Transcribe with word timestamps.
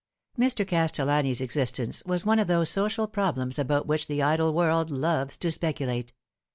MR. 0.35 0.67
CASTELLANI'S 0.67 1.41
existence 1.41 2.01
was 2.07 2.25
one 2.25 2.39
of 2.39 2.47
those 2.47 2.71
social 2.71 3.05
problems 3.05 3.59
about 3.59 3.85
which 3.85 4.07
the 4.07 4.23
idle 4.23 4.51
world 4.51 4.89
loves 4.89 5.37
to 5.37 5.51
speculate. 5.51 6.11